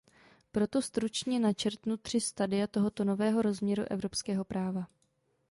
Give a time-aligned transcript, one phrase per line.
[0.51, 4.87] Proto stručně načrtnu tři stadia tohoto nového rozměru evropského práva.